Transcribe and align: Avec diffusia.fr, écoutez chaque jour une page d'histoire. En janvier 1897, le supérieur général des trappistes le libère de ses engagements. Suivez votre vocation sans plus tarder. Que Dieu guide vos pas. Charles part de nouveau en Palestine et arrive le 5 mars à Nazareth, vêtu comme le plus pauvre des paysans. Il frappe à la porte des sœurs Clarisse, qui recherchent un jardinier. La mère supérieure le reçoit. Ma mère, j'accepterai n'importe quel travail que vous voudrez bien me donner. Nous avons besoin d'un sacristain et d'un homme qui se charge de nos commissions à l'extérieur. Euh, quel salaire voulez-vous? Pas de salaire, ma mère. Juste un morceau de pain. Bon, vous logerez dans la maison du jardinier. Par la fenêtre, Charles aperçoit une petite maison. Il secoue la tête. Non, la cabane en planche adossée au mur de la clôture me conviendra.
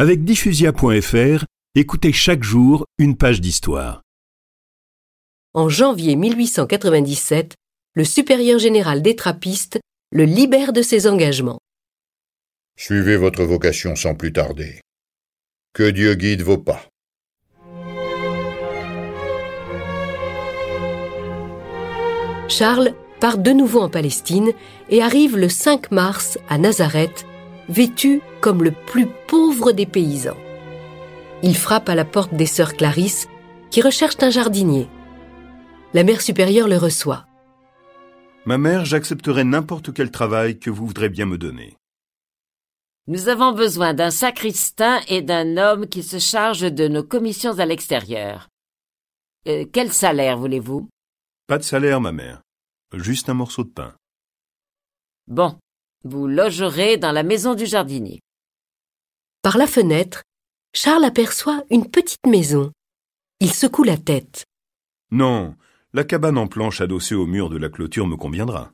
Avec 0.00 0.22
diffusia.fr, 0.22 1.44
écoutez 1.74 2.12
chaque 2.12 2.44
jour 2.44 2.86
une 2.98 3.16
page 3.16 3.40
d'histoire. 3.40 4.02
En 5.54 5.68
janvier 5.68 6.14
1897, 6.14 7.56
le 7.94 8.04
supérieur 8.04 8.60
général 8.60 9.02
des 9.02 9.16
trappistes 9.16 9.80
le 10.12 10.22
libère 10.22 10.72
de 10.72 10.82
ses 10.82 11.08
engagements. 11.08 11.58
Suivez 12.76 13.16
votre 13.16 13.42
vocation 13.42 13.96
sans 13.96 14.14
plus 14.14 14.32
tarder. 14.32 14.80
Que 15.74 15.90
Dieu 15.90 16.14
guide 16.14 16.42
vos 16.42 16.58
pas. 16.58 16.88
Charles 22.48 22.94
part 23.18 23.38
de 23.38 23.50
nouveau 23.50 23.80
en 23.80 23.90
Palestine 23.90 24.52
et 24.90 25.02
arrive 25.02 25.36
le 25.36 25.48
5 25.48 25.90
mars 25.90 26.38
à 26.48 26.56
Nazareth, 26.56 27.26
vêtu 27.68 28.20
comme 28.40 28.62
le 28.62 28.72
plus 28.72 29.06
pauvre 29.26 29.72
des 29.72 29.86
paysans. 29.86 30.36
Il 31.42 31.56
frappe 31.56 31.88
à 31.88 31.94
la 31.94 32.04
porte 32.04 32.34
des 32.34 32.46
sœurs 32.46 32.74
Clarisse, 32.74 33.28
qui 33.70 33.82
recherchent 33.82 34.22
un 34.22 34.30
jardinier. 34.30 34.88
La 35.94 36.04
mère 36.04 36.20
supérieure 36.20 36.68
le 36.68 36.76
reçoit. 36.76 37.26
Ma 38.44 38.58
mère, 38.58 38.84
j'accepterai 38.84 39.44
n'importe 39.44 39.92
quel 39.92 40.10
travail 40.10 40.58
que 40.58 40.70
vous 40.70 40.86
voudrez 40.86 41.08
bien 41.08 41.26
me 41.26 41.38
donner. 41.38 41.76
Nous 43.06 43.28
avons 43.28 43.52
besoin 43.52 43.94
d'un 43.94 44.10
sacristain 44.10 45.00
et 45.08 45.22
d'un 45.22 45.56
homme 45.56 45.86
qui 45.86 46.02
se 46.02 46.18
charge 46.18 46.72
de 46.72 46.88
nos 46.88 47.02
commissions 47.02 47.58
à 47.58 47.64
l'extérieur. 47.64 48.48
Euh, 49.46 49.64
quel 49.72 49.92
salaire 49.92 50.36
voulez-vous? 50.36 50.88
Pas 51.46 51.58
de 51.58 51.62
salaire, 51.62 52.00
ma 52.00 52.12
mère. 52.12 52.42
Juste 52.94 53.28
un 53.28 53.34
morceau 53.34 53.64
de 53.64 53.70
pain. 53.70 53.94
Bon, 55.26 55.58
vous 56.04 56.26
logerez 56.26 56.96
dans 56.96 57.12
la 57.12 57.22
maison 57.22 57.54
du 57.54 57.66
jardinier. 57.66 58.20
Par 59.42 59.58
la 59.58 59.66
fenêtre, 59.66 60.22
Charles 60.74 61.04
aperçoit 61.04 61.62
une 61.70 61.90
petite 61.90 62.26
maison. 62.26 62.72
Il 63.40 63.52
secoue 63.52 63.84
la 63.84 63.96
tête. 63.96 64.44
Non, 65.10 65.56
la 65.92 66.04
cabane 66.04 66.38
en 66.38 66.46
planche 66.46 66.80
adossée 66.80 67.14
au 67.14 67.26
mur 67.26 67.48
de 67.48 67.56
la 67.56 67.68
clôture 67.68 68.06
me 68.06 68.16
conviendra. 68.16 68.72